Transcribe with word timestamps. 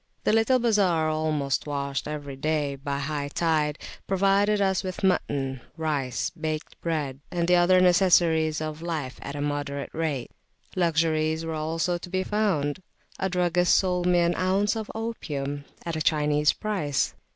The 0.23 0.33
little 0.33 0.57
bazar, 0.57 1.09
almost 1.09 1.67
washed 1.67 2.05
by 2.05 2.13
every 2.13 2.35
high 2.43 3.27
tide, 3.35 3.77
provided 4.07 4.59
us 4.59 4.81
with 4.83 5.03
mutton, 5.03 5.61
rice, 5.77 6.31
baked 6.31 6.81
bread, 6.81 7.19
and 7.29 7.47
the 7.47 7.57
other 7.57 7.79
necessaries 7.79 8.61
of 8.61 8.81
life 8.81 9.19
at 9.21 9.35
a 9.35 9.41
moderate 9.41 9.93
rate. 9.93 10.31
Luxuries 10.75 11.43
also 11.43 11.91
were 11.93 11.99
to 11.99 12.09
be 12.09 12.23
found: 12.23 12.81
a 13.19 13.29
druggist 13.29 13.75
sold 13.75 14.07
me 14.07 14.21
an 14.21 14.33
ounce 14.37 14.75
of 14.75 14.89
opium 14.95 15.65
at 15.85 15.95
a 15.95 16.01
Chinese 16.01 16.51
price. 16.51 17.13